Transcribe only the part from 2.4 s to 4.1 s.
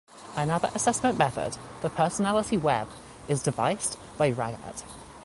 Web", is deviced